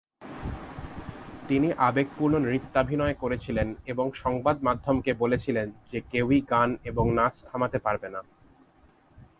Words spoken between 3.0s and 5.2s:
করেছিলেন এবং সংবাদ মাধ্যমকে